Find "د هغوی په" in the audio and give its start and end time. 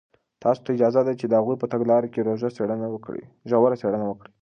1.27-1.67